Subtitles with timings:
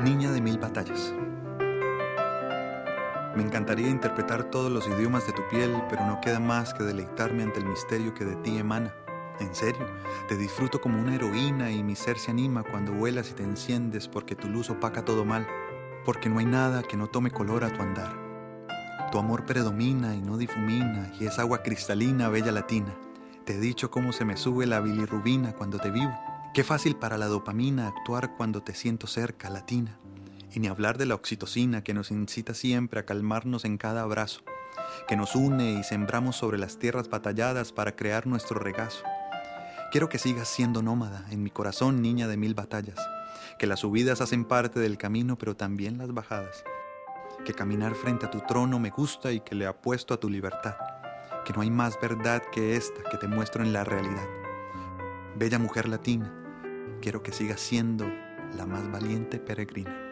[0.00, 1.12] Niña de mil batallas.
[3.34, 7.42] Me encantaría interpretar todos los idiomas de tu piel, pero no queda más que deleitarme
[7.42, 8.94] ante el misterio que de ti emana.
[9.40, 9.84] En serio,
[10.28, 14.06] te disfruto como una heroína y mi ser se anima cuando vuelas y te enciendes
[14.06, 15.48] porque tu luz opaca todo mal,
[16.04, 18.14] porque no hay nada que no tome color a tu andar.
[19.10, 22.94] Tu amor predomina y no difumina y es agua cristalina, bella latina.
[23.44, 26.16] Te he dicho cómo se me sube la bilirrubina cuando te vivo.
[26.58, 29.96] Qué fácil para la dopamina actuar cuando te siento cerca, latina.
[30.52, 34.40] Y ni hablar de la oxitocina que nos incita siempre a calmarnos en cada abrazo,
[35.06, 39.04] que nos une y sembramos sobre las tierras batalladas para crear nuestro regazo.
[39.92, 42.98] Quiero que sigas siendo nómada en mi corazón, niña de mil batallas,
[43.56, 46.64] que las subidas hacen parte del camino, pero también las bajadas,
[47.44, 50.74] que caminar frente a tu trono me gusta y que le apuesto a tu libertad,
[51.44, 54.26] que no hay más verdad que esta que te muestro en la realidad.
[55.36, 56.34] Bella mujer latina,
[57.00, 58.06] quiero que sigas siendo
[58.56, 60.07] la más valiente peregrina.